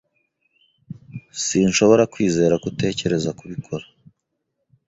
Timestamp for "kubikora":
3.39-3.85